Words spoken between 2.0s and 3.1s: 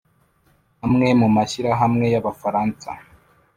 y'abafaransa